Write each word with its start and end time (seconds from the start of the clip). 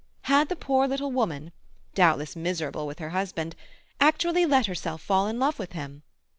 Had 0.23 0.49
the 0.49 0.55
poor 0.55 0.87
little 0.87 1.11
woman—doubtless 1.11 2.35
miserable 2.35 2.87
with 2.87 2.97
her 2.97 3.09
husband—actually 3.09 4.47
let 4.47 4.65
herself 4.65 4.99
fall 4.99 5.27
in 5.27 5.37
love 5.37 5.59
with 5.59 5.73
him? 5.73 6.01